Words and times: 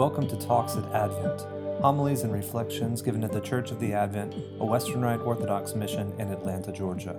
Welcome 0.00 0.26
to 0.28 0.36
Talks 0.38 0.76
at 0.76 0.84
Advent, 0.94 1.42
homilies 1.82 2.22
and 2.22 2.32
reflections 2.32 3.02
given 3.02 3.22
at 3.22 3.32
the 3.32 3.40
Church 3.42 3.70
of 3.70 3.78
the 3.80 3.92
Advent, 3.92 4.34
a 4.58 4.64
Western 4.64 5.02
Rite 5.02 5.20
Orthodox 5.20 5.74
mission 5.74 6.14
in 6.18 6.32
Atlanta, 6.32 6.72
Georgia. 6.72 7.10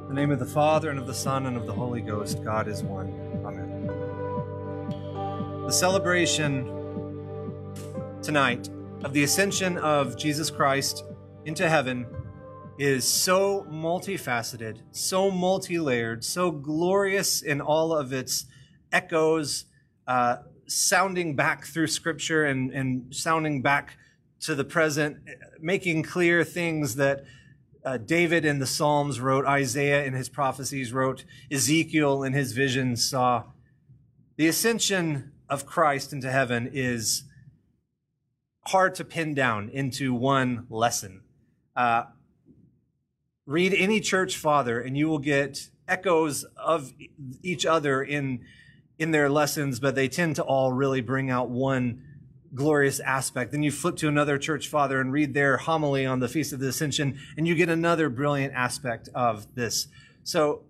In 0.00 0.08
the 0.08 0.14
name 0.14 0.32
of 0.32 0.40
the 0.40 0.44
Father, 0.44 0.90
and 0.90 0.98
of 0.98 1.06
the 1.06 1.14
Son, 1.14 1.46
and 1.46 1.56
of 1.56 1.66
the 1.66 1.72
Holy 1.72 2.00
Ghost, 2.00 2.42
God 2.42 2.66
is 2.66 2.82
one. 2.82 3.12
Amen. 3.44 3.86
The 5.66 5.72
celebration 5.72 6.64
tonight 8.22 8.68
of 9.04 9.12
the 9.12 9.22
ascension 9.22 9.78
of 9.78 10.18
Jesus 10.18 10.50
Christ 10.50 11.04
into 11.44 11.68
heaven 11.68 12.08
is 12.80 13.06
so 13.06 13.66
multifaceted, 13.70 14.78
so 14.90 15.30
multi 15.30 15.78
layered, 15.78 16.24
so 16.24 16.50
glorious 16.50 17.42
in 17.42 17.60
all 17.60 17.92
of 17.92 18.10
its 18.10 18.46
echoes, 18.90 19.66
uh, 20.06 20.36
sounding 20.66 21.36
back 21.36 21.66
through 21.66 21.86
Scripture 21.86 22.46
and, 22.46 22.70
and 22.70 23.14
sounding 23.14 23.60
back 23.60 23.98
to 24.40 24.54
the 24.54 24.64
present, 24.64 25.18
making 25.60 26.02
clear 26.02 26.42
things 26.42 26.96
that 26.96 27.22
uh, 27.84 27.98
David 27.98 28.46
in 28.46 28.60
the 28.60 28.66
Psalms 28.66 29.20
wrote, 29.20 29.44
Isaiah 29.44 30.02
in 30.06 30.14
his 30.14 30.30
prophecies 30.30 30.90
wrote, 30.90 31.26
Ezekiel 31.52 32.22
in 32.22 32.32
his 32.32 32.52
visions 32.52 33.06
saw. 33.06 33.44
The 34.38 34.48
ascension 34.48 35.32
of 35.50 35.66
Christ 35.66 36.14
into 36.14 36.30
heaven 36.30 36.70
is 36.72 37.24
hard 38.68 38.94
to 38.94 39.04
pin 39.04 39.34
down 39.34 39.68
into 39.68 40.14
one 40.14 40.66
lesson. 40.70 41.24
Uh, 41.76 42.04
Read 43.46 43.74
any 43.74 44.00
church 44.00 44.36
father, 44.36 44.80
and 44.80 44.96
you 44.96 45.08
will 45.08 45.18
get 45.18 45.70
echoes 45.88 46.44
of 46.56 46.92
each 47.42 47.66
other 47.66 48.02
in, 48.02 48.40
in 48.98 49.10
their 49.10 49.28
lessons, 49.28 49.80
but 49.80 49.94
they 49.94 50.08
tend 50.08 50.36
to 50.36 50.42
all 50.42 50.72
really 50.72 51.00
bring 51.00 51.30
out 51.30 51.50
one 51.50 52.02
glorious 52.54 53.00
aspect. 53.00 53.52
Then 53.52 53.62
you 53.62 53.70
flip 53.70 53.96
to 53.96 54.08
another 54.08 54.38
church 54.38 54.68
father 54.68 55.00
and 55.00 55.12
read 55.12 55.34
their 55.34 55.56
homily 55.56 56.06
on 56.06 56.20
the 56.20 56.28
Feast 56.28 56.52
of 56.52 56.60
the 56.60 56.68
Ascension, 56.68 57.18
and 57.36 57.46
you 57.46 57.54
get 57.54 57.68
another 57.68 58.08
brilliant 58.08 58.54
aspect 58.54 59.08
of 59.14 59.54
this. 59.54 59.88
So, 60.22 60.64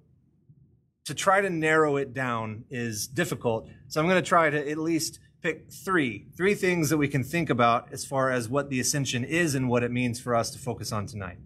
to 1.07 1.15
try 1.15 1.41
to 1.41 1.51
narrow 1.51 1.97
it 1.97 2.13
down 2.13 2.65
is 2.71 3.09
difficult. 3.09 3.69
So, 3.89 4.01
I'm 4.01 4.07
going 4.07 4.23
to 4.23 4.29
try 4.29 4.51
to 4.51 4.71
at 4.71 4.79
least 4.79 5.19
pick 5.43 5.71
three, 5.71 6.27
three 6.37 6.55
things 6.55 6.91
that 6.91 6.99
we 6.99 7.09
can 7.09 7.25
think 7.25 7.49
about 7.49 7.89
as 7.93 8.05
far 8.05 8.31
as 8.31 8.49
what 8.49 8.69
the 8.69 8.79
ascension 8.79 9.25
is 9.25 9.55
and 9.55 9.69
what 9.69 9.83
it 9.83 9.91
means 9.91 10.21
for 10.21 10.35
us 10.35 10.51
to 10.51 10.59
focus 10.59 10.93
on 10.93 11.07
tonight. 11.07 11.39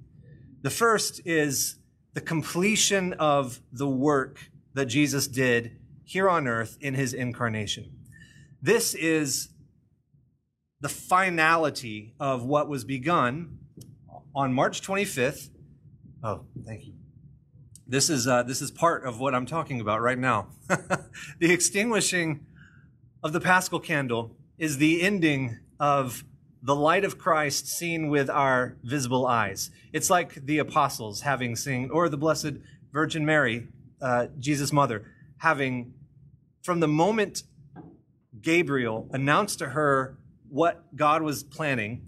The 0.65 0.71
first 0.71 1.21
is 1.27 1.77
the 2.15 2.23
completion 2.23 3.13
of 3.19 3.61
the 3.71 3.87
work 3.87 4.51
that 4.73 4.87
Jesus 4.87 5.29
did 5.29 5.77
here 6.05 6.27
on 6.27 6.49
earth 6.49 6.79
in 6.81 6.95
his 6.95 7.13
incarnation. 7.13 7.93
This 8.63 8.95
is 8.95 9.51
the 10.81 10.89
finality 10.89 12.15
of 12.19 12.47
what 12.47 12.71
was 12.71 12.83
begun 12.83 13.59
on 14.35 14.55
March 14.55 14.81
25th. 14.81 15.51
Oh, 16.23 16.47
thank 16.65 16.87
you. 16.87 16.95
This 17.87 18.09
is, 18.09 18.27
uh, 18.27 18.43
this 18.45 18.63
is 18.63 18.71
part 18.71 19.05
of 19.05 19.21
what 19.21 19.35
I'm 19.35 19.45
talking 19.45 19.83
about 19.83 20.01
right 20.01 20.19
now. 20.19 20.49
the 21.41 21.53
extinguishing 21.53 22.47
of 23.23 23.35
the 23.35 23.41
paschal 23.41 23.81
candle 23.81 24.35
is 24.57 24.79
the 24.79 25.03
ending 25.03 25.59
of 25.79 26.25
the 26.65 26.75
light 26.75 27.05
of 27.05 27.19
Christ 27.19 27.67
seen 27.67 28.09
with 28.09 28.31
our 28.31 28.79
visible 28.83 29.27
eyes. 29.27 29.71
It's 29.93 30.09
like 30.09 30.47
the 30.47 30.59
apostles 30.59 31.21
having 31.21 31.57
seen, 31.57 31.91
or 31.91 32.09
the 32.09 32.17
Blessed 32.17 32.55
Virgin 32.91 33.27
Mary, 33.27 33.69
uh, 34.01 34.29
Jesus' 34.39 34.73
mother, 34.73 35.05
having, 35.39 35.93
from 36.63 36.81
the 36.81 36.89
moment 36.89 37.43
Gabriel 38.41 39.11
announced 39.13 39.59
to 39.59 39.69
her 39.69 40.17
what 40.49 40.97
God 40.97 41.21
was 41.21 41.43
planning, 41.43 42.07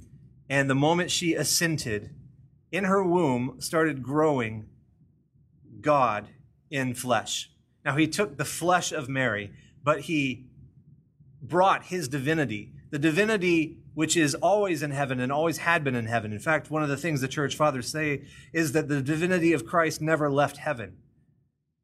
and 0.49 0.71
the 0.71 0.75
moment 0.75 1.11
she 1.11 1.35
assented, 1.35 2.15
in 2.73 2.85
her 2.85 3.05
womb 3.05 3.57
started 3.59 4.03
growing 4.03 4.69
God 5.83 6.29
in 6.71 6.95
flesh. 6.95 7.51
Now, 7.85 7.97
he 7.97 8.09
took 8.09 8.39
the 8.39 8.45
flesh 8.47 8.91
of 8.91 9.07
Mary, 9.07 9.53
but 9.85 10.03
he 10.03 10.47
brought 11.43 11.85
his 11.85 12.09
divinity, 12.09 12.73
the 12.91 12.99
divinity 12.99 13.77
which 13.97 14.15
is 14.15 14.35
always 14.35 14.83
in 14.83 14.91
heaven 14.91 15.19
and 15.21 15.33
always 15.33 15.57
had 15.57 15.83
been 15.83 15.95
in 15.95 16.05
heaven. 16.05 16.31
In 16.31 16.39
fact, 16.39 16.71
one 16.71 16.83
of 16.83 16.91
the 16.91 16.99
things 16.99 17.23
the 17.23 17.27
church 17.27 17.57
fathers 17.57 17.89
say 17.89 18.25
is 18.53 18.73
that 18.73 18.89
the 18.89 19.01
divinity 19.01 19.55
of 19.55 19.65
Christ 19.65 20.03
never 20.03 20.31
left 20.31 20.59
heaven. 20.59 20.99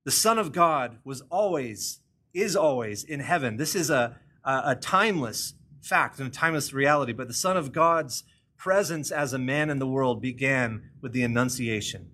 The 0.04 0.10
Son 0.10 0.38
of 0.38 0.52
God 0.52 0.98
was 1.04 1.22
always, 1.30 2.00
is 2.34 2.54
always 2.54 3.02
in 3.02 3.20
heaven. 3.20 3.56
This 3.56 3.74
is 3.74 3.88
a, 3.88 4.18
a, 4.44 4.62
a 4.66 4.74
timeless 4.78 5.54
fact 5.80 6.18
and 6.18 6.28
a 6.28 6.30
timeless 6.30 6.74
reality, 6.74 7.14
but 7.14 7.28
the 7.28 7.34
Son 7.34 7.56
of 7.56 7.72
God's 7.72 8.24
presence 8.58 9.10
as 9.10 9.32
a 9.32 9.38
man 9.38 9.70
in 9.70 9.78
the 9.78 9.86
world 9.86 10.20
began 10.20 10.90
with 11.00 11.12
the 11.12 11.22
Annunciation. 11.22 12.10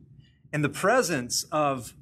And 0.53 0.63
the 0.63 0.69
presence 0.69 1.45
of 1.51 1.95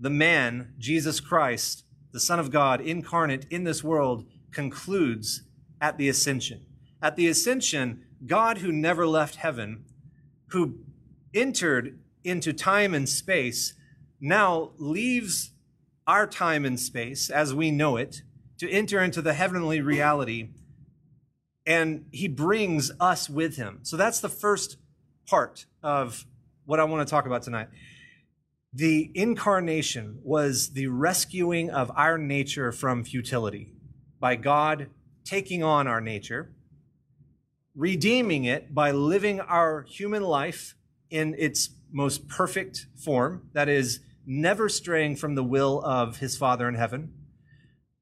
the 0.00 0.08
man, 0.08 0.72
Jesus 0.78 1.20
Christ, 1.20 1.84
the 2.10 2.20
Son 2.20 2.40
of 2.40 2.50
God, 2.50 2.80
incarnate 2.80 3.44
in 3.50 3.64
this 3.64 3.84
world, 3.84 4.24
concludes 4.50 5.42
at 5.78 5.98
the 5.98 6.08
ascension. 6.08 6.64
At 7.00 7.16
the 7.16 7.28
ascension, 7.28 8.04
God, 8.26 8.58
who 8.58 8.72
never 8.72 9.06
left 9.06 9.36
heaven, 9.36 9.84
who 10.48 10.78
entered 11.32 11.98
into 12.24 12.52
time 12.52 12.94
and 12.94 13.08
space, 13.08 13.74
now 14.20 14.72
leaves 14.78 15.52
our 16.06 16.26
time 16.26 16.64
and 16.64 16.80
space 16.80 17.30
as 17.30 17.54
we 17.54 17.70
know 17.70 17.96
it 17.96 18.22
to 18.58 18.68
enter 18.68 19.00
into 19.00 19.22
the 19.22 19.34
heavenly 19.34 19.80
reality, 19.80 20.48
and 21.64 22.06
he 22.10 22.26
brings 22.26 22.90
us 22.98 23.30
with 23.30 23.56
him. 23.56 23.80
So 23.82 23.96
that's 23.96 24.20
the 24.20 24.28
first 24.28 24.78
part 25.26 25.66
of 25.82 26.26
what 26.64 26.80
I 26.80 26.84
want 26.84 27.06
to 27.06 27.10
talk 27.10 27.26
about 27.26 27.42
tonight. 27.42 27.68
The 28.72 29.10
incarnation 29.14 30.18
was 30.24 30.70
the 30.70 30.88
rescuing 30.88 31.70
of 31.70 31.92
our 31.94 32.18
nature 32.18 32.72
from 32.72 33.04
futility 33.04 33.72
by 34.18 34.36
God 34.36 34.88
taking 35.24 35.62
on 35.62 35.86
our 35.86 36.00
nature 36.00 36.52
redeeming 37.78 38.44
it 38.44 38.74
by 38.74 38.90
living 38.90 39.40
our 39.40 39.82
human 39.82 40.22
life 40.24 40.74
in 41.10 41.34
its 41.38 41.70
most 41.92 42.28
perfect 42.28 42.86
form, 42.96 43.48
that 43.52 43.68
is, 43.68 44.00
never 44.30 44.68
straying 44.68 45.16
from 45.16 45.34
the 45.34 45.42
will 45.42 45.80
of 45.84 46.18
his 46.18 46.36
Father 46.36 46.68
in 46.68 46.74
heaven, 46.74 47.10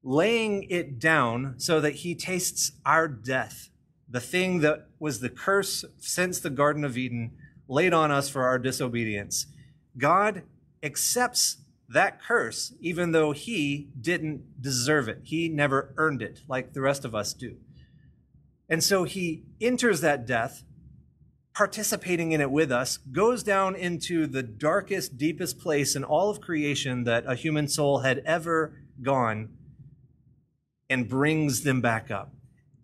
laying 0.03 0.63
it 0.63 0.99
down 0.99 1.53
so 1.57 1.79
that 1.79 1.95
he 1.95 2.13
tastes 2.13 2.73
our 2.85 3.07
death, 3.07 3.69
the 4.09 4.19
thing 4.19 4.59
that 4.59 4.87
was 4.99 5.21
the 5.21 5.29
curse 5.29 5.85
since 5.97 6.39
the 6.39 6.49
Garden 6.49 6.83
of 6.83 6.97
Eden 6.97 7.31
laid 7.69 7.93
on 7.93 8.11
us 8.11 8.27
for 8.27 8.43
our 8.43 8.59
disobedience. 8.59 9.45
God 9.97 10.43
accepts 10.83 11.57
that 11.87 12.21
curse, 12.21 12.73
even 12.81 13.13
though 13.13 13.31
he 13.31 13.87
didn't 13.99 14.61
deserve 14.61 15.07
it. 15.07 15.21
He 15.23 15.47
never 15.47 15.93
earned 15.95 16.21
it 16.21 16.41
like 16.49 16.73
the 16.73 16.81
rest 16.81 17.05
of 17.05 17.15
us 17.15 17.33
do. 17.33 17.55
And 18.69 18.83
so 18.83 19.03
he 19.05 19.45
enters 19.61 20.01
that 20.01 20.25
death, 20.25 20.63
participating 21.55 22.33
in 22.33 22.41
it 22.41 22.51
with 22.51 22.71
us, 22.71 22.97
goes 22.97 23.43
down 23.43 23.75
into 23.75 24.27
the 24.27 24.43
darkest, 24.43 25.17
deepest 25.17 25.57
place 25.59 25.95
in 25.95 26.03
all 26.03 26.29
of 26.29 26.41
creation 26.41 27.03
that 27.05 27.23
a 27.25 27.35
human 27.35 27.67
soul 27.67 27.99
had 27.99 28.21
ever 28.25 28.75
gone, 29.01 29.49
and 30.89 31.09
brings 31.09 31.63
them 31.63 31.81
back 31.81 32.11
up. 32.11 32.33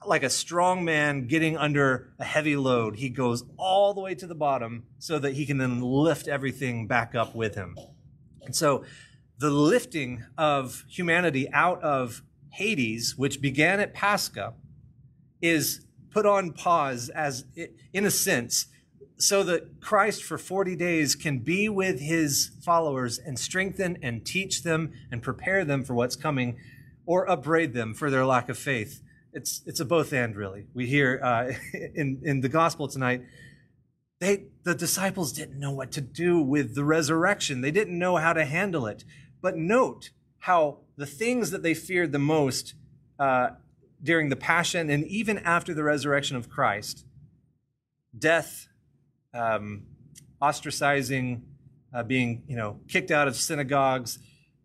Like 0.06 0.24
a 0.24 0.30
strong 0.30 0.84
man 0.84 1.28
getting 1.28 1.56
under 1.56 2.14
a 2.20 2.26
heavy 2.26 2.58
load, 2.58 2.98
he 2.98 3.10
goes 3.10 3.44
all 3.58 3.94
the 3.94 4.02
way 4.02 4.16
to 4.16 4.28
the 4.28 4.36
bottom 4.36 4.84
so 5.00 5.20
that 5.20 5.34
he 5.34 5.46
can 5.46 5.58
then 5.58 5.82
lift 5.82 6.28
everything 6.28 6.88
back 6.88 7.16
up 7.16 7.34
with 7.36 7.56
him. 7.56 7.78
And 8.42 8.54
so 8.54 8.84
the 9.40 9.50
lifting 9.50 10.26
of 10.38 10.84
humanity 10.90 11.50
out 11.54 11.82
of 11.82 12.22
Hades, 12.52 13.18
which 13.18 13.42
began 13.42 13.80
at 13.80 13.94
Pascha, 13.94 14.54
is 15.44 15.82
put 16.10 16.26
on 16.26 16.54
pause 16.54 17.10
as 17.10 17.44
in 17.92 18.06
a 18.06 18.12
sense 18.12 18.68
so 19.18 19.44
that 19.44 19.82
Christ 19.82 20.24
for 20.24 20.38
40 20.38 20.76
days 20.76 21.16
can 21.16 21.40
be 21.40 21.70
with 21.70 22.00
his 22.00 22.52
followers 22.64 23.20
and 23.20 23.38
strengthen 23.38 23.98
and 24.02 24.26
teach 24.26 24.64
them 24.64 24.94
and 25.12 25.22
prepare 25.22 25.64
them 25.66 25.84
for 25.84 25.94
what's 25.94 26.16
coming 26.16 26.58
or 27.06 27.30
upbraid 27.30 27.74
them 27.74 27.94
for 27.94 28.10
their 28.10 28.26
lack 28.26 28.50
of 28.50 28.58
faith. 28.58 29.02
It's, 29.34 29.62
it's 29.66 29.80
a 29.80 29.86
both 29.86 30.14
and, 30.14 30.36
really. 30.36 30.68
We 30.74 30.88
hear 30.88 31.20
uh, 31.24 31.54
in, 31.96 32.22
in 32.24 32.42
the 32.42 32.50
gospel 32.50 32.88
tonight, 32.88 33.24
they, 34.20 34.46
the 34.64 34.76
disciples 34.76 35.34
didn't 35.34 35.60
know 35.60 35.72
what 35.72 35.92
to 35.94 36.02
do 36.02 36.40
with 36.42 36.76
the 36.76 36.86
resurrection, 36.86 37.62
they 37.62 37.72
didn't 37.72 38.00
know 38.00 38.18
how 38.18 38.34
to 38.34 38.46
handle 38.46 38.88
it. 38.88 39.04
But 39.42 39.58
note 39.58 40.12
how 40.40 40.80
the 40.96 41.06
things 41.06 41.52
that 41.52 41.64
they 41.64 41.74
feared 41.74 42.14
the 42.14 42.20
most 42.20 42.76
uh, 43.20 43.50
during 44.04 44.30
the 44.30 44.36
passion 44.36 44.90
and 44.90 45.06
even 45.08 45.38
after 45.40 45.74
the 45.74 45.84
resurrection 45.84 46.36
of 46.36 46.50
Christ 46.50 47.06
death, 48.18 48.68
um, 49.34 49.84
ostracizing, 50.42 51.42
uh, 51.94 52.04
being 52.04 52.44
you 52.48 52.56
know 52.56 52.80
kicked 52.88 53.12
out 53.12 53.28
of 53.28 53.36
synagogues, 53.36 54.20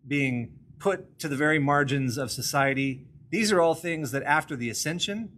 being 0.07 0.53
put 0.77 1.19
to 1.19 1.27
the 1.27 1.35
very 1.35 1.59
margins 1.59 2.17
of 2.17 2.31
society. 2.31 3.05
These 3.31 3.51
are 3.51 3.61
all 3.61 3.75
things 3.75 4.11
that 4.11 4.23
after 4.23 4.55
the 4.55 4.69
ascension, 4.69 5.31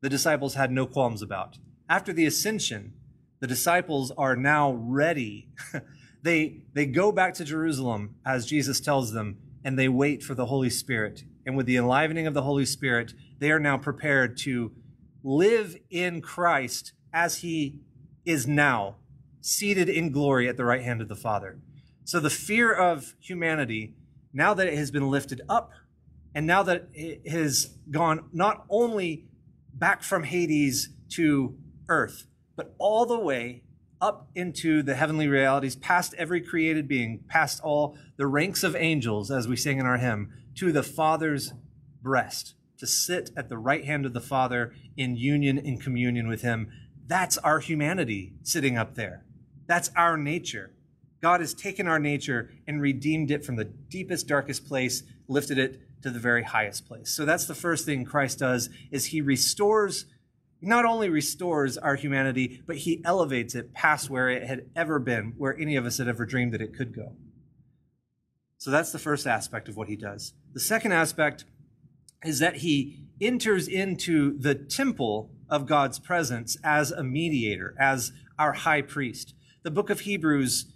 the 0.00 0.08
disciples 0.08 0.54
had 0.54 0.72
no 0.72 0.86
qualms 0.86 1.22
about. 1.22 1.58
After 1.88 2.12
the 2.12 2.26
ascension, 2.26 2.94
the 3.40 3.46
disciples 3.46 4.10
are 4.18 4.34
now 4.34 4.72
ready. 4.72 5.48
they, 6.22 6.62
they 6.72 6.86
go 6.86 7.12
back 7.12 7.34
to 7.34 7.44
Jerusalem, 7.44 8.16
as 8.24 8.46
Jesus 8.46 8.80
tells 8.80 9.12
them, 9.12 9.38
and 9.64 9.78
they 9.78 9.88
wait 9.88 10.22
for 10.22 10.34
the 10.34 10.46
Holy 10.46 10.70
Spirit. 10.70 11.24
And 11.46 11.56
with 11.56 11.66
the 11.66 11.76
enlivening 11.76 12.26
of 12.26 12.34
the 12.34 12.42
Holy 12.42 12.66
Spirit, 12.66 13.12
they 13.38 13.50
are 13.50 13.60
now 13.60 13.76
prepared 13.78 14.36
to 14.38 14.72
live 15.22 15.76
in 15.90 16.20
Christ 16.20 16.92
as 17.12 17.38
he 17.38 17.80
is 18.24 18.46
now, 18.46 18.96
seated 19.40 19.88
in 19.88 20.12
glory 20.12 20.48
at 20.48 20.56
the 20.56 20.64
right 20.64 20.82
hand 20.82 21.00
of 21.00 21.08
the 21.08 21.16
Father. 21.16 21.58
So 22.04 22.20
the 22.20 22.30
fear 22.30 22.72
of 22.72 23.14
humanity, 23.20 23.94
now 24.32 24.54
that 24.54 24.66
it 24.66 24.74
has 24.74 24.90
been 24.90 25.10
lifted 25.10 25.40
up, 25.48 25.72
and 26.34 26.46
now 26.46 26.62
that 26.62 26.88
it 26.92 27.28
has 27.28 27.76
gone 27.90 28.28
not 28.32 28.64
only 28.70 29.26
back 29.74 30.02
from 30.02 30.24
Hades 30.24 30.90
to 31.10 31.56
earth, 31.88 32.26
but 32.56 32.74
all 32.78 33.06
the 33.06 33.18
way 33.18 33.61
up 34.02 34.28
into 34.34 34.82
the 34.82 34.96
heavenly 34.96 35.28
realities, 35.28 35.76
past 35.76 36.12
every 36.18 36.40
created 36.40 36.88
being, 36.88 37.20
past 37.28 37.60
all 37.62 37.96
the 38.16 38.26
ranks 38.26 38.64
of 38.64 38.74
angels, 38.74 39.30
as 39.30 39.46
we 39.46 39.56
sing 39.56 39.78
in 39.78 39.86
our 39.86 39.98
hymn, 39.98 40.32
to 40.56 40.72
the 40.72 40.82
Father's 40.82 41.54
breast, 42.02 42.54
to 42.78 42.86
sit 42.86 43.30
at 43.36 43.48
the 43.48 43.56
right 43.56 43.84
hand 43.84 44.04
of 44.04 44.12
the 44.12 44.20
Father 44.20 44.74
in 44.96 45.16
union, 45.16 45.56
in 45.56 45.78
communion 45.78 46.26
with 46.26 46.42
Him. 46.42 46.68
That's 47.06 47.38
our 47.38 47.60
humanity 47.60 48.32
sitting 48.42 48.76
up 48.76 48.96
there. 48.96 49.24
That's 49.66 49.90
our 49.94 50.16
nature. 50.18 50.72
God 51.22 51.38
has 51.38 51.54
taken 51.54 51.86
our 51.86 52.00
nature 52.00 52.50
and 52.66 52.82
redeemed 52.82 53.30
it 53.30 53.44
from 53.44 53.54
the 53.54 53.64
deepest, 53.64 54.26
darkest 54.26 54.66
place, 54.66 55.04
lifted 55.28 55.58
it 55.58 55.80
to 56.02 56.10
the 56.10 56.18
very 56.18 56.42
highest 56.42 56.88
place. 56.88 57.10
So 57.10 57.24
that's 57.24 57.46
the 57.46 57.54
first 57.54 57.86
thing 57.86 58.04
Christ 58.04 58.40
does 58.40 58.68
is 58.90 59.06
he 59.06 59.20
restores 59.20 60.06
not 60.62 60.84
only 60.84 61.08
restores 61.08 61.76
our 61.76 61.96
humanity, 61.96 62.62
but 62.66 62.76
he 62.76 63.02
elevates 63.04 63.54
it 63.54 63.74
past 63.74 64.08
where 64.08 64.30
it 64.30 64.44
had 64.44 64.70
ever 64.76 65.00
been, 65.00 65.34
where 65.36 65.58
any 65.58 65.74
of 65.74 65.84
us 65.84 65.98
had 65.98 66.08
ever 66.08 66.24
dreamed 66.24 66.54
that 66.54 66.62
it 66.62 66.74
could 66.74 66.94
go. 66.94 67.16
So 68.58 68.70
that's 68.70 68.92
the 68.92 68.98
first 69.00 69.26
aspect 69.26 69.68
of 69.68 69.76
what 69.76 69.88
he 69.88 69.96
does. 69.96 70.34
The 70.54 70.60
second 70.60 70.92
aspect 70.92 71.44
is 72.24 72.38
that 72.38 72.58
he 72.58 73.00
enters 73.20 73.66
into 73.66 74.38
the 74.38 74.54
temple 74.54 75.32
of 75.50 75.66
God's 75.66 75.98
presence 75.98 76.56
as 76.62 76.92
a 76.92 77.02
mediator, 77.02 77.74
as 77.78 78.12
our 78.38 78.52
high 78.52 78.82
priest. 78.82 79.34
The 79.64 79.70
book 79.72 79.90
of 79.90 80.00
Hebrews 80.00 80.66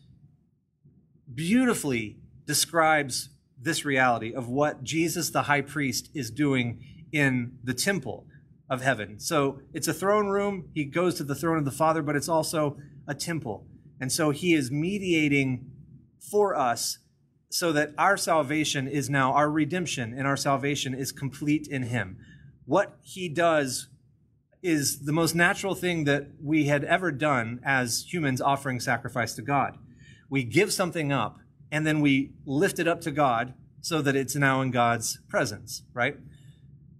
beautifully 1.33 2.19
describes 2.45 3.29
this 3.61 3.85
reality 3.85 4.35
of 4.35 4.49
what 4.49 4.83
Jesus, 4.83 5.31
the 5.31 5.43
high 5.43 5.61
priest, 5.61 6.11
is 6.13 6.31
doing 6.31 6.83
in 7.13 7.59
the 7.63 7.75
temple 7.75 8.27
of 8.69 8.83
heaven. 8.83 9.19
So 9.19 9.61
it's 9.73 9.89
a 9.89 9.95
throne 9.95 10.27
room. 10.27 10.71
He 10.75 10.85
goes 10.85 11.15
to 11.17 11.25
the 11.25 11.35
throne 11.35 11.59
of 11.59 11.65
the 11.65 11.71
Father, 11.71 12.03
but 12.03 12.17
it's 12.17 12.29
also 12.29 12.77
a 13.07 13.15
temple. 13.15 13.67
And 14.01 14.13
so 14.13 14.31
he 14.31 14.55
is 14.55 14.71
mediating 14.71 15.71
for 16.31 16.55
us 16.55 16.99
so 17.49 17.73
that 17.73 17.93
our 17.97 18.17
salvation 18.17 18.89
is 18.89 19.09
now, 19.09 19.33
our 19.33 19.51
redemption 19.51 20.13
and 20.17 20.27
our 20.27 20.37
salvation 20.37 20.95
is 20.95 21.13
complete 21.13 21.67
in 21.69 21.85
him. 21.85 22.19
What 22.65 22.99
he 23.03 23.29
does 23.29 23.89
is 24.63 25.05
the 25.05 25.13
most 25.13 25.35
natural 25.35 25.75
thing 25.75 26.05
that 26.05 26.27
we 26.43 26.67
had 26.67 26.83
ever 26.85 27.13
done 27.13 27.61
as 27.65 28.05
humans 28.13 28.41
offering 28.41 28.81
sacrifice 28.81 29.35
to 29.35 29.43
God. 29.43 29.79
We 30.29 30.43
give 30.43 30.73
something 30.73 31.13
up 31.13 31.39
and 31.71 31.87
then 31.87 32.01
we 32.01 32.33
lift 32.45 32.79
it 32.79 32.89
up 32.89 33.01
to 33.03 33.13
God 33.13 33.55
so 33.81 34.03
that 34.03 34.17
it's 34.17 34.35
now 34.35 34.61
in 34.63 34.73
God's 34.73 35.21
presence, 35.29 35.83
right? 35.95 36.17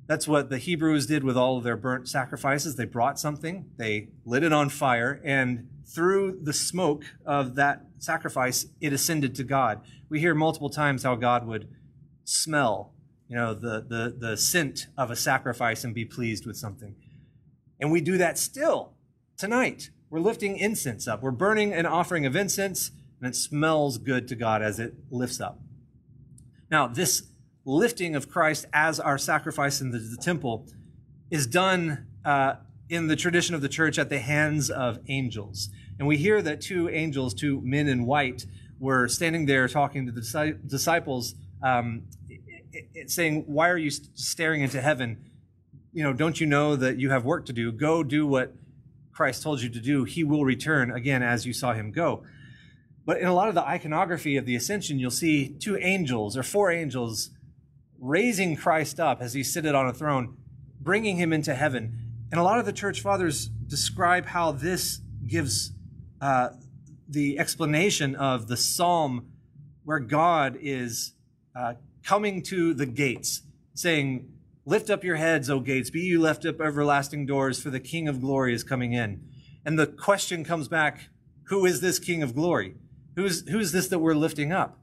That's 0.07 0.29
what 0.29 0.51
the 0.51 0.59
Hebrews 0.59 1.07
did 1.07 1.25
with 1.25 1.37
all 1.37 1.59
of 1.59 1.65
their 1.65 1.77
burnt 1.77 2.09
sacrifices. 2.09 2.77
They 2.77 2.85
brought 2.85 3.19
something, 3.19 3.71
they 3.77 4.09
lit 4.25 4.45
it 4.45 4.53
on 4.53 4.69
fire, 4.69 5.21
and 5.25 5.69
through 5.85 6.41
the 6.43 6.53
smoke 6.53 7.05
of 7.25 7.55
that 7.57 7.87
sacrifice, 7.99 8.67
it 8.81 8.93
ascended 8.93 9.35
to 9.37 9.45
God. 9.45 9.81
We 10.09 10.21
hear 10.21 10.35
multiple 10.35 10.71
times 10.71 11.03
how 11.03 11.17
God 11.17 11.47
would 11.47 11.69
smell, 12.25 12.93
you 13.29 13.37
know, 13.37 13.55
the, 13.55 13.85
the, 13.89 14.15
the 14.17 14.37
scent 14.37 14.87
of 14.97 15.11
a 15.11 15.17
sacrifice 15.17 15.85
and 15.85 15.95
be 15.95 16.05
pleased 16.05 16.47
with 16.47 16.57
something. 16.57 16.95
And 17.81 17.91
we 17.91 18.01
do 18.01 18.17
that 18.19 18.39
still 18.39 18.95
tonight. 19.37 19.91
We're 20.09 20.21
lifting 20.21 20.57
incense 20.57 21.09
up. 21.09 21.23
We're 21.23 21.33
burning 21.33 21.73
an 21.73 21.87
offering 21.87 22.27
of 22.27 22.37
incense, 22.37 22.93
and 23.21 23.29
it 23.29 23.37
smells 23.37 23.99
good 23.99 24.29
to 24.29 24.37
God 24.37 24.63
as 24.63 24.79
it 24.79 24.95
lifts 25.11 25.41
up. 25.41 25.61
Now, 26.71 26.87
this 26.87 27.25
lifting 27.67 28.15
of 28.15 28.31
Christ 28.31 28.65
as 28.73 28.99
our 28.99 29.19
sacrifice 29.19 29.81
in 29.81 29.91
the, 29.91 29.99
the 29.99 30.17
temple 30.17 30.67
is 31.31 31.47
done 31.47 32.07
uh, 32.25 32.55
in 32.89 33.09
the 33.09 33.17
tradition 33.17 33.55
of 33.55 33.61
the 33.61 33.69
church 33.69 33.99
at 33.99 34.09
the 34.09 34.21
hands 34.21 34.71
of 34.71 35.01
angels. 35.09 35.69
And 35.99 36.07
we 36.07 36.17
hear 36.17 36.41
that 36.43 36.61
two 36.61 36.89
angels, 36.89 37.35
two 37.35 37.61
men 37.63 37.89
in 37.89 38.07
white, 38.07 38.47
were 38.79 39.09
standing 39.09 39.47
there 39.47 39.67
talking 39.69 40.07
to 40.07 40.13
the 40.13 40.59
disciples, 40.67 41.35
um, 41.63 42.03
saying, 43.07 43.45
Why 43.47 43.69
are 43.69 43.79
you 43.79 43.91
staring 43.91 44.61
into 44.61 44.81
heaven? 44.81 45.31
You 45.93 46.03
know, 46.03 46.13
don't 46.13 46.41
you 46.41 46.47
know 46.47 46.77
that 46.77 46.99
you 46.99 47.11
have 47.11 47.25
work 47.25 47.47
to 47.47 47.53
do? 47.53 47.73
Go 47.73 48.05
do 48.05 48.27
what 48.27 48.55
Christ 49.13 49.43
told 49.43 49.63
you 49.63 49.71
to 49.71 49.81
do. 49.81 50.05
He 50.05 50.23
will 50.23 50.45
return 50.45 50.91
again 50.91 51.23
as 51.23 51.47
you 51.47 51.55
saw 51.55 51.73
him 51.73 51.91
go. 51.91 52.23
But 53.07 53.19
in 53.19 53.27
a 53.27 53.35
lot 53.35 53.49
of 53.49 53.55
the 53.55 53.67
iconography 53.67 54.37
of 54.37 54.45
the 54.45 54.55
ascension, 54.57 54.99
you'll 54.99 55.11
see 55.11 55.49
two 55.49 55.77
angels 55.79 56.37
or 56.37 56.43
four 56.43 56.71
angels 56.71 57.31
raising 58.01 58.57
Christ 58.57 59.01
up 59.01 59.21
as 59.21 59.35
he's 59.35 59.53
seated 59.53 59.75
on 59.75 59.87
a 59.87 59.93
throne, 59.93 60.37
bringing 60.81 61.17
him 61.17 61.33
into 61.33 61.55
heaven. 61.55 61.99
And 62.31 62.41
a 62.41 62.43
lot 62.43 62.59
of 62.59 62.67
the 62.67 62.73
church 62.73 63.01
fathers 63.01 63.49
describe 63.49 64.27
how 64.27 64.53
this 64.53 65.01
gives 65.27 65.73
uh, 66.21 66.51
the 67.09 67.39
explanation 67.39 68.15
of 68.15 68.49
the 68.49 68.57
psalm 68.57 69.29
where 69.85 70.01
God 70.01 70.59
is 70.61 71.13
uh, 71.55 71.75
coming 72.05 72.43
to 72.45 72.75
the 72.75 72.87
gates, 72.87 73.43
saying, 73.75 74.33
Lift 74.69 74.91
up 74.91 75.05
your 75.05 75.15
heads, 75.15 75.49
O 75.49 75.61
gates, 75.61 75.91
be 75.91 76.01
you 76.01 76.21
left 76.21 76.45
up 76.45 76.61
everlasting 76.61 77.25
doors, 77.25 77.63
for 77.63 77.71
the 77.71 77.79
King 77.79 78.09
of 78.09 78.21
glory 78.21 78.53
is 78.53 78.65
coming 78.65 78.93
in. 78.93 79.23
And 79.65 79.79
the 79.79 79.87
question 79.87 80.43
comes 80.43 80.67
back 80.67 81.09
Who 81.45 81.65
is 81.65 81.81
this 81.81 82.01
King 82.01 82.23
of 82.23 82.35
glory? 82.35 82.75
Who's, 83.15 83.49
who's 83.49 83.71
this 83.71 83.87
that 83.89 84.01
we're 84.01 84.15
lifting 84.15 84.53
up? 84.53 84.79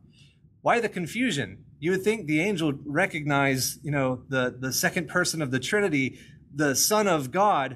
Why 0.62 0.80
the 0.80 0.90
confusion? 0.90 1.66
You 1.84 1.92
would 1.92 2.02
think 2.02 2.28
the 2.28 2.40
angel 2.40 2.72
recognize, 2.86 3.78
you 3.84 3.92
know, 3.92 4.24
the, 4.30 4.56
the 4.58 4.72
second 4.72 5.10
person 5.10 5.42
of 5.42 5.52
the 5.52 5.60
Trinity, 5.60 6.18
the 6.56 6.78
Son 6.78 7.10
of 7.10 7.30
God, 7.30 7.76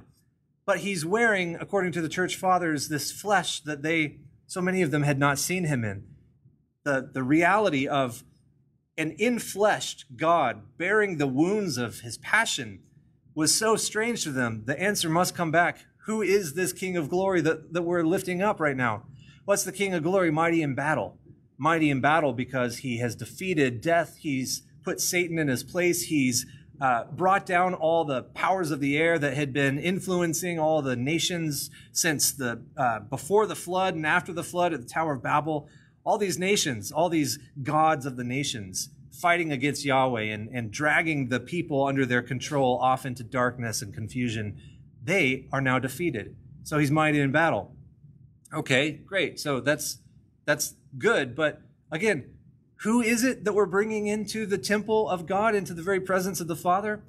but 0.66 0.78
he's 0.78 1.06
wearing, 1.06 1.56
according 1.56 1.92
to 1.92 2.02
the 2.02 2.08
church 2.08 2.38
fathers, 2.38 2.88
this 2.88 3.12
flesh 3.12 3.60
that 3.64 3.82
they, 3.82 4.20
so 4.46 4.62
many 4.62 4.82
of 4.82 4.92
them 4.92 5.04
had 5.04 5.20
not 5.20 5.38
seen 5.40 5.66
him 5.66 5.84
in. 5.84 6.06
The, 6.86 7.10
the 7.14 7.22
reality 7.22 7.86
of 7.86 8.24
an 8.98 9.14
infleshed 9.20 10.06
God 10.16 10.62
bearing 10.78 11.18
the 11.18 11.28
wounds 11.28 11.78
of 11.78 12.00
his 12.00 12.18
passion 12.18 12.84
was 13.36 13.54
so 13.54 13.76
strange 13.76 14.24
to 14.24 14.32
them. 14.32 14.64
The 14.68 14.82
answer 14.82 15.10
must 15.10 15.36
come 15.36 15.52
back. 15.52 15.80
Who 16.06 16.22
is 16.22 16.54
this 16.54 16.72
King 16.72 16.96
of 16.96 17.10
glory 17.10 17.42
that, 17.42 17.74
that 17.74 17.82
we're 17.82 18.04
lifting 18.04 18.42
up 18.42 18.62
right 18.62 18.78
now? 18.78 19.04
What's 19.44 19.66
the 19.66 19.74
King 19.74 19.94
of 19.94 20.04
glory 20.04 20.32
mighty 20.32 20.62
in 20.62 20.76
battle? 20.76 21.18
Mighty 21.58 21.90
in 21.90 22.02
battle 22.02 22.34
because 22.34 22.80
he 22.80 23.00
has 23.00 23.16
defeated 23.16 23.82
death. 23.82 24.18
He's 24.20 24.64
put 24.84 25.02
Satan 25.02 25.40
in 25.40 25.48
his 25.48 25.64
place. 25.64 26.04
He's 26.04 26.46
uh, 26.80 27.06
brought 27.06 27.46
down 27.46 27.74
all 27.74 28.06
the 28.06 28.24
powers 28.24 28.72
of 28.72 28.80
the 28.80 28.98
air 28.98 29.18
that 29.18 29.34
had 29.34 29.52
been 29.52 29.80
influencing 29.80 30.60
all 30.60 30.82
the 30.82 30.96
nations 30.96 31.72
since 31.92 32.32
the 32.32 32.64
uh, 32.78 33.00
before 33.00 33.48
the 33.48 33.56
flood 33.56 33.96
and 33.96 34.06
after 34.06 34.32
the 34.32 34.44
flood 34.44 34.74
at 34.74 34.82
the 34.82 34.88
Tower 34.88 35.14
of 35.14 35.24
Babel. 35.24 35.68
All 36.04 36.18
these 36.18 36.40
nations, 36.40 36.92
all 36.92 37.10
these 37.10 37.38
gods 37.64 38.06
of 38.06 38.16
the 38.16 38.24
nations, 38.24 38.90
fighting 39.12 39.52
against 39.52 39.84
Yahweh 39.84 40.24
and, 40.24 40.48
and 40.54 40.72
dragging 40.72 41.28
the 41.30 41.40
people 41.40 41.86
under 41.86 42.06
their 42.06 42.22
control 42.22 42.78
off 42.78 43.06
into 43.06 43.24
darkness 43.24 43.82
and 43.82 43.94
confusion. 43.94 44.58
They 45.04 45.48
are 45.52 45.60
now 45.60 45.80
defeated. 45.80 46.36
So 46.64 46.78
he's 46.78 46.92
mighty 46.92 47.20
in 47.20 47.32
battle. 47.32 47.76
Okay, 48.54 48.92
great. 48.92 49.40
So 49.40 49.60
that's 49.60 50.00
that's 50.48 50.74
good. 50.98 51.36
But 51.36 51.62
again, 51.92 52.32
who 52.78 53.02
is 53.02 53.24
it 53.24 53.44
that 53.44 53.54
we're 53.54 53.66
bringing 53.68 54.08
into 54.08 54.46
the 54.48 54.58
temple 54.58 55.10
of 55.10 55.28
God, 55.28 55.54
into 55.54 55.76
the 55.76 55.84
very 55.84 56.00
presence 56.00 56.40
of 56.40 56.48
the 56.48 56.56
Father? 56.56 57.04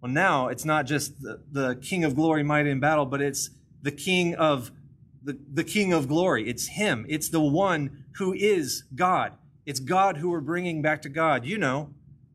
Well, 0.00 0.12
now 0.12 0.48
it's 0.48 0.64
not 0.64 0.86
just 0.86 1.20
the, 1.20 1.40
the 1.50 1.76
King 1.76 2.04
of 2.04 2.14
glory, 2.14 2.42
mighty 2.42 2.70
in 2.70 2.80
battle, 2.80 3.04
but 3.04 3.20
it's 3.20 3.50
the 3.82 3.90
King 3.90 4.34
of 4.36 4.70
the, 5.22 5.36
the 5.52 5.64
King 5.64 5.92
of 5.92 6.08
glory. 6.08 6.48
It's 6.48 6.68
Him. 6.68 7.04
It's 7.08 7.28
the 7.28 7.40
one 7.40 8.04
who 8.16 8.32
is 8.32 8.84
God. 8.94 9.32
It's 9.66 9.80
God 9.80 10.18
who 10.18 10.30
we're 10.30 10.40
bringing 10.40 10.80
back 10.80 11.02
to 11.02 11.08
God. 11.08 11.44
You 11.44 11.58
know, 11.58 11.90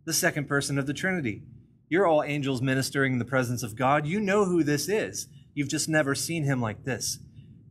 the 0.06 0.14
second 0.14 0.48
person 0.48 0.78
of 0.78 0.88
the 0.88 0.94
Trinity. 0.94 1.44
You're 1.88 2.06
all 2.06 2.24
angels 2.24 2.62
ministering 2.62 3.14
in 3.14 3.20
the 3.20 3.26
presence 3.26 3.64
of 3.64 3.76
God. 3.76 4.06
You 4.06 4.20
know 4.20 4.46
who 4.46 4.64
this 4.64 4.90
is. 4.90 5.28
You've 5.54 5.70
just 5.70 5.88
never 5.88 6.16
seen 6.16 6.44
him 6.44 6.62
like 6.62 6.84
this. 6.84 7.20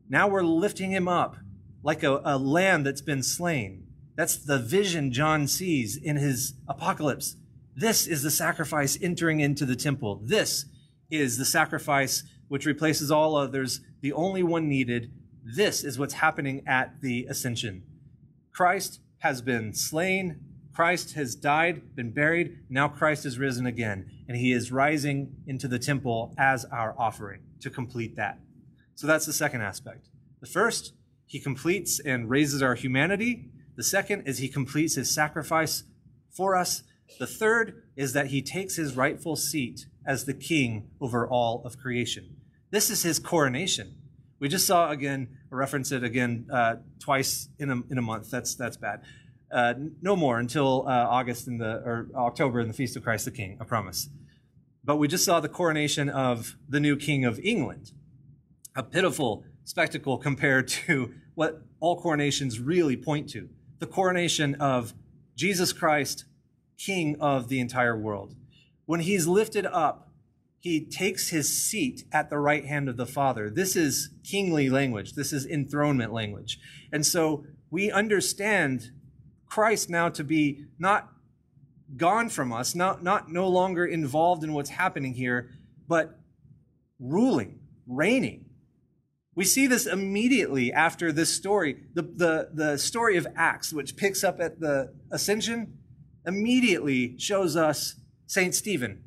Now 0.08 0.26
we're 0.28 0.42
lifting 0.42 0.90
him 0.90 1.06
up 1.06 1.36
like 1.82 2.02
a, 2.02 2.20
a 2.24 2.38
lamb 2.38 2.82
that's 2.82 3.00
been 3.00 3.22
slain. 3.22 3.86
That's 4.16 4.36
the 4.36 4.58
vision 4.58 5.12
John 5.12 5.46
sees 5.46 5.96
in 5.96 6.16
his 6.16 6.54
apocalypse. 6.68 7.36
This 7.76 8.06
is 8.06 8.22
the 8.22 8.30
sacrifice 8.30 8.98
entering 9.00 9.40
into 9.40 9.64
the 9.64 9.76
temple. 9.76 10.20
This 10.24 10.66
is 11.10 11.38
the 11.38 11.44
sacrifice 11.44 12.24
which 12.48 12.66
replaces 12.66 13.10
all 13.10 13.36
others, 13.36 13.80
the 14.00 14.12
only 14.12 14.42
one 14.42 14.68
needed. 14.68 15.12
This 15.44 15.84
is 15.84 15.98
what's 15.98 16.14
happening 16.14 16.62
at 16.66 17.00
the 17.00 17.26
ascension. 17.26 17.84
Christ 18.52 19.00
has 19.18 19.40
been 19.40 19.72
slain. 19.72 20.40
Christ 20.74 21.14
has 21.14 21.34
died, 21.34 21.94
been 21.94 22.10
buried. 22.10 22.58
Now 22.68 22.88
Christ 22.88 23.26
is 23.26 23.38
risen 23.38 23.66
again, 23.66 24.10
and 24.28 24.36
he 24.36 24.52
is 24.52 24.72
rising 24.72 25.36
into 25.46 25.68
the 25.68 25.78
temple 25.78 26.34
as 26.38 26.64
our 26.66 26.94
offering 26.98 27.40
to 27.60 27.70
complete 27.70 28.16
that. 28.16 28.38
So 28.94 29.06
that's 29.06 29.26
the 29.26 29.32
second 29.32 29.62
aspect. 29.62 30.08
The 30.40 30.46
first, 30.46 30.94
he 31.28 31.38
completes 31.38 32.00
and 32.00 32.28
raises 32.28 32.62
our 32.62 32.74
humanity. 32.74 33.50
The 33.76 33.82
second 33.84 34.26
is 34.26 34.38
he 34.38 34.48
completes 34.48 34.94
his 34.94 35.14
sacrifice 35.14 35.84
for 36.30 36.56
us. 36.56 36.82
The 37.20 37.26
third 37.26 37.82
is 37.96 38.14
that 38.14 38.28
he 38.28 38.42
takes 38.42 38.76
his 38.76 38.96
rightful 38.96 39.36
seat 39.36 39.86
as 40.06 40.24
the 40.24 40.34
king 40.34 40.88
over 41.00 41.28
all 41.28 41.62
of 41.64 41.78
creation. 41.78 42.36
This 42.70 42.88
is 42.88 43.02
his 43.02 43.18
coronation. 43.18 43.94
We 44.40 44.48
just 44.48 44.66
saw 44.66 44.90
again, 44.90 45.28
reference 45.50 45.92
it 45.92 46.02
again 46.02 46.46
uh, 46.50 46.76
twice 46.98 47.48
in 47.58 47.70
a, 47.70 47.82
in 47.90 47.98
a 47.98 48.02
month. 48.02 48.30
That's, 48.30 48.54
that's 48.54 48.78
bad. 48.78 49.02
Uh, 49.50 49.74
no 50.00 50.16
more 50.16 50.38
until 50.38 50.86
uh, 50.86 50.90
August 50.90 51.46
in 51.46 51.58
the, 51.58 51.82
or 51.84 52.08
October 52.14 52.60
in 52.60 52.68
the 52.68 52.74
Feast 52.74 52.96
of 52.96 53.02
Christ 53.02 53.26
the 53.26 53.30
King, 53.30 53.58
I 53.60 53.64
promise. 53.64 54.08
But 54.82 54.96
we 54.96 55.08
just 55.08 55.24
saw 55.24 55.40
the 55.40 55.48
coronation 55.48 56.08
of 56.08 56.56
the 56.68 56.80
new 56.80 56.96
king 56.96 57.26
of 57.26 57.38
England. 57.40 57.92
A 58.74 58.82
pitiful 58.82 59.44
spectacle 59.68 60.18
compared 60.18 60.68
to 60.86 61.14
what 61.34 61.62
all 61.80 62.00
coronations 62.00 62.58
really 62.58 62.96
point 62.96 63.28
to. 63.30 63.48
The 63.78 63.86
coronation 63.86 64.54
of 64.56 64.94
Jesus 65.36 65.72
Christ, 65.72 66.24
King 66.76 67.16
of 67.20 67.48
the 67.48 67.60
entire 67.60 67.96
world. 67.96 68.34
When 68.86 69.00
he's 69.00 69.26
lifted 69.26 69.66
up 69.66 70.08
he 70.60 70.84
takes 70.84 71.28
his 71.28 71.48
seat 71.56 72.04
at 72.12 72.30
the 72.30 72.38
right 72.38 72.64
hand 72.64 72.88
of 72.88 72.96
the 72.96 73.06
Father. 73.06 73.48
This 73.48 73.76
is 73.76 74.10
kingly 74.24 74.68
language. 74.68 75.12
This 75.12 75.32
is 75.32 75.46
enthronement 75.46 76.12
language. 76.12 76.58
And 76.92 77.06
so 77.06 77.44
we 77.70 77.90
understand 77.90 78.90
Christ 79.46 79.88
now 79.88 80.08
to 80.10 80.24
be 80.24 80.64
not 80.78 81.12
gone 81.96 82.28
from 82.28 82.52
us, 82.52 82.74
not, 82.74 83.02
not 83.02 83.30
no 83.30 83.48
longer 83.48 83.86
involved 83.86 84.42
in 84.42 84.52
what's 84.52 84.70
happening 84.70 85.14
here, 85.14 85.50
but 85.86 86.18
ruling, 86.98 87.60
reigning. 87.86 88.44
We 89.38 89.44
see 89.44 89.68
this 89.68 89.86
immediately 89.86 90.72
after 90.72 91.12
this 91.12 91.32
story. 91.32 91.76
The, 91.94 92.02
the, 92.02 92.48
the 92.52 92.76
story 92.76 93.16
of 93.16 93.28
Acts, 93.36 93.72
which 93.72 93.96
picks 93.96 94.24
up 94.24 94.40
at 94.40 94.58
the 94.58 94.92
ascension, 95.12 95.78
immediately 96.26 97.16
shows 97.20 97.54
us 97.54 98.00
St. 98.26 98.52
Stephen 98.52 99.00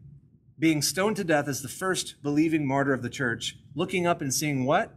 being 0.57 0.81
stoned 0.81 1.17
to 1.17 1.25
death 1.25 1.49
as 1.49 1.61
the 1.61 1.67
first 1.67 2.23
believing 2.23 2.65
martyr 2.65 2.93
of 2.93 3.01
the 3.01 3.09
church, 3.09 3.57
looking 3.75 4.07
up 4.07 4.21
and 4.21 4.33
seeing 4.33 4.63
what? 4.63 4.95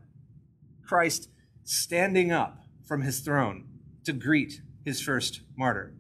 Christ 0.87 1.29
standing 1.65 2.31
up 2.31 2.61
from 2.87 3.03
his 3.03 3.19
throne 3.19 3.67
to 4.05 4.13
greet 4.13 4.61
his 4.85 5.01
first 5.01 5.41
martyr. 5.57 5.95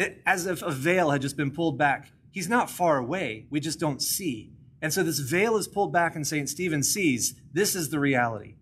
It, 0.00 0.20
as 0.26 0.46
if 0.46 0.62
a 0.62 0.72
veil 0.72 1.12
had 1.12 1.22
just 1.22 1.36
been 1.36 1.52
pulled 1.52 1.78
back. 1.78 2.10
He's 2.32 2.48
not 2.48 2.70
far 2.70 2.98
away, 2.98 3.46
we 3.50 3.60
just 3.60 3.78
don't 3.78 4.02
see. 4.02 4.55
And 4.86 4.94
so 4.94 5.02
this 5.02 5.18
veil 5.18 5.56
is 5.56 5.66
pulled 5.66 5.92
back, 5.92 6.14
and 6.14 6.24
St. 6.24 6.48
Stephen 6.48 6.84
sees 6.84 7.34
this 7.52 7.74
is 7.74 7.88
the 7.88 7.98
reality. 7.98 8.54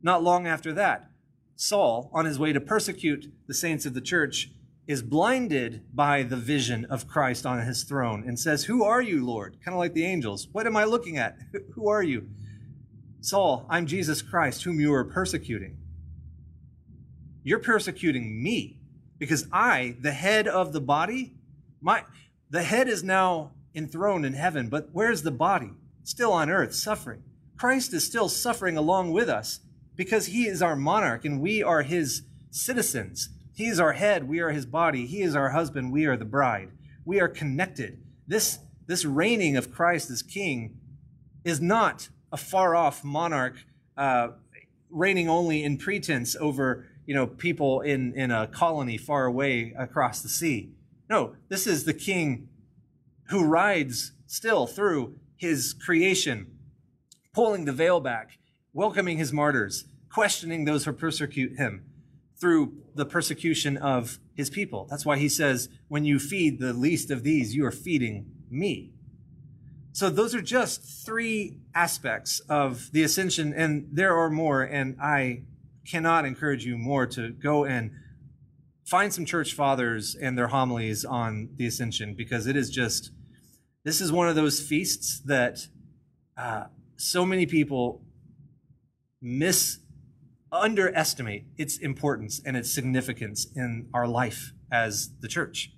Not 0.00 0.22
long 0.22 0.46
after 0.46 0.72
that, 0.74 1.10
Saul, 1.56 2.08
on 2.12 2.24
his 2.24 2.38
way 2.38 2.52
to 2.52 2.60
persecute 2.60 3.26
the 3.48 3.54
saints 3.54 3.84
of 3.84 3.92
the 3.92 4.00
church, 4.00 4.52
is 4.86 5.02
blinded 5.02 5.82
by 5.92 6.22
the 6.22 6.36
vision 6.36 6.84
of 6.84 7.08
Christ 7.08 7.44
on 7.44 7.66
his 7.66 7.82
throne 7.82 8.22
and 8.24 8.38
says, 8.38 8.66
Who 8.66 8.84
are 8.84 9.02
you, 9.02 9.26
Lord? 9.26 9.56
Kind 9.64 9.74
of 9.74 9.80
like 9.80 9.92
the 9.92 10.04
angels. 10.04 10.46
What 10.52 10.68
am 10.68 10.76
I 10.76 10.84
looking 10.84 11.18
at? 11.18 11.36
Who 11.74 11.88
are 11.88 12.04
you? 12.04 12.28
Saul, 13.20 13.66
I'm 13.68 13.86
Jesus 13.86 14.22
Christ, 14.22 14.62
whom 14.62 14.78
you 14.78 14.94
are 14.94 15.02
persecuting. 15.02 15.78
You're 17.42 17.58
persecuting 17.58 18.40
me 18.40 18.78
because 19.18 19.48
I, 19.50 19.96
the 20.00 20.12
head 20.12 20.46
of 20.46 20.72
the 20.72 20.80
body, 20.80 21.34
my 21.80 22.04
the 22.50 22.62
head 22.62 22.86
is 22.86 23.02
now 23.02 23.54
enthroned 23.74 24.26
in 24.26 24.34
heaven, 24.34 24.68
but 24.68 24.88
where's 24.92 25.22
the 25.22 25.30
body? 25.30 25.72
Still 26.04 26.32
on 26.32 26.50
earth, 26.50 26.74
suffering. 26.74 27.22
Christ 27.56 27.92
is 27.92 28.04
still 28.04 28.28
suffering 28.28 28.76
along 28.76 29.12
with 29.12 29.28
us 29.28 29.60
because 29.96 30.26
he 30.26 30.46
is 30.46 30.62
our 30.62 30.76
monarch 30.76 31.24
and 31.24 31.40
we 31.40 31.62
are 31.62 31.82
his 31.82 32.22
citizens. 32.50 33.28
He 33.54 33.66
is 33.66 33.78
our 33.78 33.92
head, 33.92 34.28
we 34.28 34.40
are 34.40 34.50
his 34.50 34.66
body. 34.66 35.06
He 35.06 35.22
is 35.22 35.36
our 35.36 35.50
husband, 35.50 35.92
we 35.92 36.06
are 36.06 36.16
the 36.16 36.24
bride. 36.24 36.70
We 37.04 37.20
are 37.20 37.28
connected. 37.28 38.02
This, 38.26 38.58
this 38.86 39.04
reigning 39.04 39.56
of 39.56 39.72
Christ 39.72 40.10
as 40.10 40.22
king 40.22 40.78
is 41.44 41.60
not 41.60 42.08
a 42.32 42.36
far 42.36 42.74
off 42.74 43.04
monarch 43.04 43.56
uh, 43.96 44.28
reigning 44.90 45.28
only 45.28 45.62
in 45.62 45.76
pretense 45.76 46.34
over 46.36 46.86
you 47.06 47.14
know, 47.14 47.26
people 47.26 47.80
in, 47.80 48.12
in 48.14 48.30
a 48.30 48.46
colony 48.46 48.96
far 48.96 49.26
away 49.26 49.74
across 49.76 50.22
the 50.22 50.28
sea. 50.28 50.72
No, 51.10 51.34
this 51.48 51.66
is 51.66 51.84
the 51.84 51.94
king 51.94 52.48
who 53.32 53.44
rides 53.44 54.12
still 54.26 54.66
through 54.66 55.16
his 55.36 55.72
creation, 55.72 56.46
pulling 57.32 57.64
the 57.64 57.72
veil 57.72 57.98
back, 57.98 58.38
welcoming 58.72 59.18
his 59.18 59.32
martyrs, 59.32 59.86
questioning 60.12 60.64
those 60.64 60.84
who 60.84 60.92
persecute 60.92 61.56
him, 61.56 61.84
through 62.40 62.74
the 62.94 63.06
persecution 63.06 63.76
of 63.76 64.18
his 64.34 64.50
people. 64.50 64.86
That's 64.90 65.06
why 65.06 65.16
he 65.16 65.28
says, 65.28 65.68
when 65.88 66.04
you 66.04 66.18
feed 66.18 66.60
the 66.60 66.72
least 66.72 67.10
of 67.10 67.22
these, 67.22 67.54
you 67.54 67.64
are 67.64 67.72
feeding 67.72 68.26
me. 68.50 68.92
So 69.92 70.10
those 70.10 70.34
are 70.34 70.42
just 70.42 71.04
three 71.04 71.58
aspects 71.74 72.40
of 72.48 72.90
the 72.92 73.02
ascension, 73.02 73.52
and 73.54 73.88
there 73.92 74.16
are 74.16 74.30
more, 74.30 74.62
and 74.62 74.96
I 75.00 75.44
cannot 75.86 76.24
encourage 76.24 76.64
you 76.64 76.78
more 76.78 77.06
to 77.08 77.30
go 77.30 77.64
and 77.64 77.92
find 78.84 79.12
some 79.12 79.24
church 79.24 79.54
fathers 79.54 80.14
and 80.14 80.36
their 80.36 80.48
homilies 80.48 81.04
on 81.04 81.48
the 81.56 81.66
ascension 81.66 82.14
because 82.14 82.46
it 82.46 82.56
is 82.56 82.68
just, 82.68 83.10
this 83.84 84.00
is 84.00 84.12
one 84.12 84.28
of 84.28 84.36
those 84.36 84.60
feasts 84.60 85.20
that 85.20 85.66
uh, 86.36 86.64
so 86.96 87.26
many 87.26 87.46
people 87.46 88.02
miss 89.20 89.78
underestimate 90.52 91.46
its 91.56 91.78
importance 91.78 92.40
and 92.44 92.56
its 92.56 92.72
significance 92.72 93.46
in 93.56 93.88
our 93.94 94.06
life 94.06 94.52
as 94.70 95.10
the 95.20 95.28
church. 95.28 95.72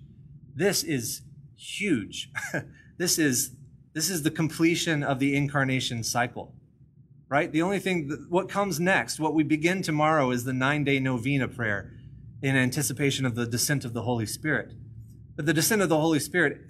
This 0.53 0.83
is 0.83 1.21
huge. 1.57 2.29
this 2.97 3.17
is 3.17 3.55
this 3.93 4.09
is 4.09 4.23
the 4.23 4.31
completion 4.31 5.03
of 5.03 5.19
the 5.19 5.35
incarnation 5.35 6.03
cycle. 6.03 6.53
Right? 7.29 7.51
The 7.51 7.61
only 7.61 7.79
thing 7.79 8.09
that, 8.09 8.27
what 8.29 8.49
comes 8.49 8.79
next, 8.79 9.19
what 9.19 9.33
we 9.33 9.43
begin 9.43 9.81
tomorrow 9.81 10.29
is 10.31 10.43
the 10.43 10.51
9-day 10.51 10.99
novena 10.99 11.47
prayer 11.47 11.91
in 12.41 12.55
anticipation 12.55 13.25
of 13.25 13.35
the 13.35 13.47
descent 13.47 13.83
of 13.83 13.93
the 13.93 14.03
Holy 14.03 14.25
Spirit. 14.25 14.73
But 15.35 15.45
the 15.45 15.53
descent 15.53 15.81
of 15.81 15.89
the 15.89 15.99
Holy 15.99 16.19
Spirit 16.19 16.61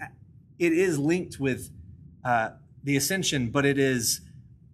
it 0.59 0.73
is 0.73 0.97
linked 0.97 1.39
with 1.39 1.69
uh, 2.23 2.51
the 2.83 2.95
ascension, 2.95 3.49
but 3.49 3.65
it 3.65 3.77
is 3.77 4.21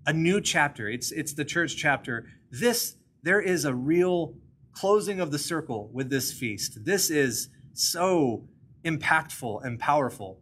a 0.06 0.14
new 0.14 0.42
chapter. 0.42 0.90
It's 0.90 1.12
it's 1.12 1.34
the 1.34 1.46
church 1.46 1.76
chapter. 1.76 2.28
This 2.52 2.96
there 3.24 3.42
is 3.42 3.66
a 3.66 3.74
real 3.74 4.36
closing 4.74 5.20
of 5.20 5.32
the 5.32 5.40
circle 5.40 5.90
with 5.94 6.10
this 6.10 6.32
feast. 6.32 6.86
This 6.86 7.10
is 7.10 7.50
so 7.74 8.48
impactful 8.84 9.64
and 9.64 9.80
powerful. 9.80 10.40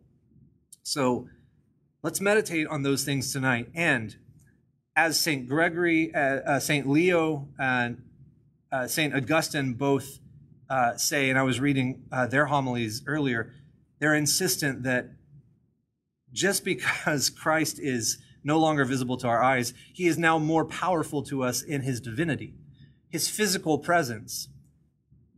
So 0.83 1.27
let's 2.03 2.21
meditate 2.21 2.67
on 2.67 2.83
those 2.83 3.03
things 3.03 3.33
tonight. 3.33 3.69
And 3.73 4.15
as 4.95 5.19
St. 5.19 5.47
Gregory, 5.47 6.13
uh, 6.13 6.19
uh, 6.19 6.59
St. 6.59 6.87
Leo, 6.87 7.49
and 7.57 8.03
uh, 8.71 8.87
St. 8.87 9.13
Augustine 9.13 9.73
both 9.73 10.19
uh, 10.69 10.97
say, 10.97 11.29
and 11.29 11.39
I 11.39 11.43
was 11.43 11.59
reading 11.59 12.03
uh, 12.11 12.27
their 12.27 12.47
homilies 12.47 13.03
earlier, 13.07 13.53
they're 13.99 14.15
insistent 14.15 14.83
that 14.83 15.09
just 16.33 16.63
because 16.63 17.29
Christ 17.41 17.79
is 17.79 18.17
no 18.43 18.59
longer 18.59 18.85
visible 18.85 19.17
to 19.17 19.27
our 19.27 19.43
eyes, 19.43 19.73
he 19.93 20.07
is 20.07 20.17
now 20.17 20.37
more 20.37 20.65
powerful 20.65 21.21
to 21.23 21.43
us 21.43 21.61
in 21.61 21.81
his 21.81 21.99
divinity 21.99 22.55
his 23.09 23.27
physical 23.27 23.79
presence, 23.79 24.49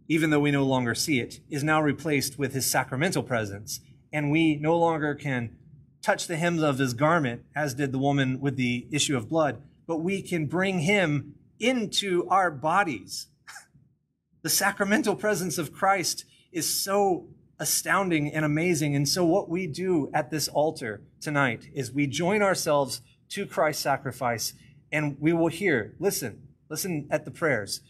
even 0.07 0.29
though 0.29 0.39
we 0.39 0.51
no 0.51 0.63
longer 0.63 0.93
see 0.93 1.19
it, 1.19 1.39
is 1.49 1.63
now 1.63 1.81
replaced 1.81 2.37
with 2.37 2.53
his 2.53 2.69
sacramental 2.69 3.23
presence. 3.23 3.79
And 4.11 4.29
we 4.29 4.57
no 4.57 4.77
longer 4.77 5.15
can 5.15 5.55
touch 6.01 6.27
the 6.27 6.35
hems 6.35 6.61
of 6.61 6.79
his 6.79 6.93
garment, 6.93 7.43
as 7.55 7.73
did 7.73 7.91
the 7.91 7.99
woman 7.99 8.41
with 8.41 8.57
the 8.57 8.87
issue 8.91 9.15
of 9.15 9.29
blood, 9.29 9.61
but 9.87 9.97
we 9.97 10.21
can 10.21 10.47
bring 10.47 10.79
him 10.79 11.35
into 11.59 12.27
our 12.27 12.51
bodies. 12.51 13.27
the 14.41 14.49
sacramental 14.49 15.15
presence 15.15 15.57
of 15.57 15.71
Christ 15.71 16.25
is 16.51 16.67
so 16.67 17.27
astounding 17.61 18.33
and 18.33 18.43
amazing. 18.43 18.93
And 18.97 19.07
so, 19.07 19.23
what 19.23 19.47
we 19.47 19.67
do 19.67 20.11
at 20.13 20.29
this 20.29 20.49
altar 20.49 21.01
tonight 21.21 21.69
is 21.73 21.93
we 21.93 22.07
join 22.07 22.41
ourselves 22.41 23.01
to 23.29 23.45
Christ's 23.45 23.83
sacrifice, 23.83 24.53
and 24.91 25.15
we 25.21 25.31
will 25.31 25.47
hear, 25.47 25.95
listen, 25.97 26.49
Listen 26.71 27.05
at 27.11 27.25
the 27.25 27.31
prayers. 27.31 27.81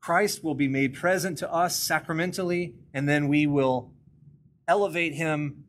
Christ 0.00 0.42
will 0.42 0.56
be 0.56 0.66
made 0.66 0.92
present 0.92 1.38
to 1.38 1.50
us 1.50 1.76
sacramentally, 1.76 2.74
and 2.92 3.08
then 3.08 3.28
we 3.28 3.46
will 3.46 3.92
elevate 4.66 5.14
him, 5.14 5.62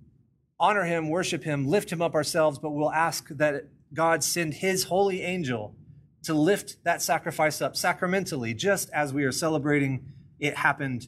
honor 0.59 0.83
him, 0.83 1.11
worship 1.11 1.43
him, 1.43 1.67
lift 1.67 1.91
him 1.91 2.01
up 2.01 2.15
ourselves, 2.15 2.57
but 2.57 2.71
we'll 2.71 2.91
ask 2.91 3.27
that 3.29 3.65
God 3.93 4.23
send 4.23 4.55
his 4.55 4.85
holy 4.85 5.21
angel 5.21 5.75
to 6.23 6.33
lift 6.33 6.83
that 6.85 7.03
sacrifice 7.03 7.61
up 7.61 7.75
sacramentally, 7.75 8.55
just 8.55 8.89
as 8.89 9.13
we 9.13 9.25
are 9.25 9.31
celebrating 9.31 10.03
it 10.39 10.57
happened 10.57 11.07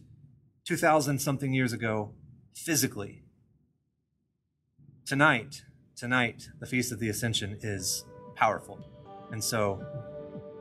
2,000 0.66 1.20
something 1.20 1.54
years 1.54 1.74
ago 1.74 2.12
physically. 2.56 3.22
Tonight, 5.06 5.62
tonight, 5.96 6.50
the 6.60 6.66
Feast 6.66 6.92
of 6.92 7.00
the 7.00 7.08
Ascension 7.08 7.60
is 7.62 8.04
powerful. 8.36 8.84
And 9.32 9.44
so 9.44 9.86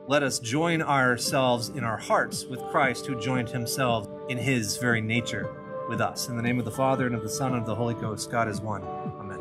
let 0.07 0.21
us 0.21 0.37
join 0.37 0.83
ourselves 0.83 1.69
in 1.69 1.83
our 1.83 1.97
hearts 1.97 2.45
with 2.45 2.61
Christ, 2.65 3.07
who 3.07 3.19
joined 3.19 3.49
himself 3.49 4.07
in 4.29 4.37
his 4.37 4.77
very 4.77 5.01
nature 5.01 5.49
with 5.89 6.01
us. 6.01 6.29
In 6.29 6.37
the 6.37 6.43
name 6.43 6.59
of 6.59 6.65
the 6.65 6.71
Father, 6.71 7.07
and 7.07 7.15
of 7.15 7.23
the 7.23 7.29
Son, 7.29 7.53
and 7.53 7.61
of 7.61 7.65
the 7.65 7.73
Holy 7.73 7.95
Ghost, 7.95 8.29
God 8.29 8.47
is 8.47 8.61
one. 8.61 8.83
Amen. 8.83 9.39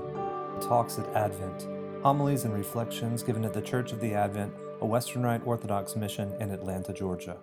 Talks 0.63 0.99
at 0.99 1.07
Advent 1.15 1.69
Homilies 2.03 2.45
and 2.45 2.55
reflections 2.55 3.23
given 3.23 3.45
at 3.45 3.53
the 3.53 3.63
Church 3.63 3.93
of 3.93 4.01
the 4.01 4.15
Advent, 4.15 4.55
a 4.81 4.87
Western 4.87 5.23
Rite 5.23 5.47
Orthodox 5.47 5.95
mission 5.95 6.33
in 6.41 6.51
Atlanta, 6.51 6.95
Georgia. 6.95 7.37